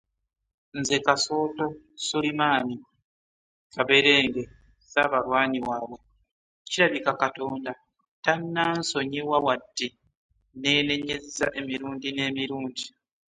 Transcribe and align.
Nze 0.77 0.97
Kasooto 1.05 1.65
Sulemaani 2.05 2.75
Kaberenge 3.73 4.43
Ssaabalwanyi 4.49 5.59
waabwe 5.67 5.97
kirabika 6.69 7.11
Katonda 7.21 7.71
tannansonyiwa 8.23 9.37
wadde 9.45 9.87
nneenenyezza 10.55 11.45
emirundi 11.59 12.07
n'emirundi! 12.11 12.85